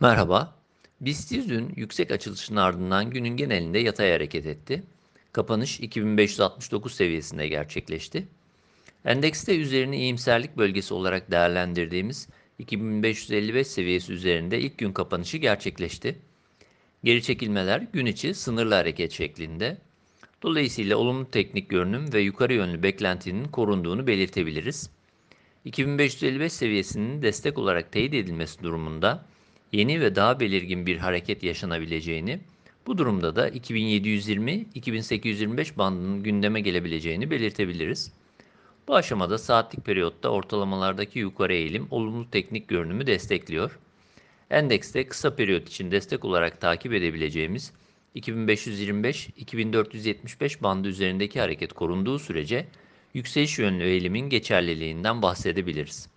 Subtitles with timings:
[0.00, 0.54] Merhaba.
[1.00, 4.82] BIST 100 dün yüksek açılışın ardından günün genelinde yatay hareket etti.
[5.32, 8.28] Kapanış 2569 seviyesinde gerçekleşti.
[9.04, 12.28] Endekste üzerini iyimserlik bölgesi olarak değerlendirdiğimiz
[12.58, 16.18] 2555 seviyesi üzerinde ilk gün kapanışı gerçekleşti.
[17.04, 19.78] Geri çekilmeler gün içi sınırlı hareket şeklinde.
[20.42, 24.90] Dolayısıyla olumlu teknik görünüm ve yukarı yönlü beklentinin korunduğunu belirtebiliriz.
[25.64, 29.26] 2555 seviyesinin destek olarak teyit edilmesi durumunda
[29.74, 32.40] yeni ve daha belirgin bir hareket yaşanabileceğini,
[32.86, 38.12] bu durumda da 2720-2825 bandının gündeme gelebileceğini belirtebiliriz.
[38.88, 43.78] Bu aşamada saatlik periyotta ortalamalardaki yukarı eğilim olumlu teknik görünümü destekliyor.
[44.50, 47.72] Endekste kısa periyot için destek olarak takip edebileceğimiz
[48.16, 52.66] 2525-2475 bandı üzerindeki hareket korunduğu sürece
[53.14, 56.13] yükseliş yönlü eğilimin geçerliliğinden bahsedebiliriz.